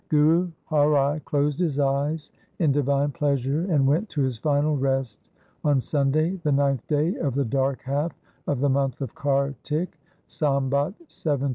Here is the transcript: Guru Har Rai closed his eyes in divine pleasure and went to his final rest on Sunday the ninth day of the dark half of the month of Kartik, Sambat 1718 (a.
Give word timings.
Guru 0.09 0.49
Har 0.65 0.89
Rai 0.89 1.19
closed 1.19 1.59
his 1.59 1.77
eyes 1.77 2.31
in 2.57 2.71
divine 2.71 3.11
pleasure 3.11 3.67
and 3.71 3.85
went 3.85 4.09
to 4.09 4.21
his 4.23 4.39
final 4.39 4.75
rest 4.75 5.29
on 5.63 5.79
Sunday 5.79 6.37
the 6.41 6.51
ninth 6.51 6.87
day 6.87 7.15
of 7.17 7.35
the 7.35 7.45
dark 7.45 7.83
half 7.83 8.19
of 8.47 8.61
the 8.61 8.69
month 8.69 8.99
of 9.01 9.13
Kartik, 9.13 9.99
Sambat 10.27 10.97
1718 11.05 11.45
(a. 11.45 11.49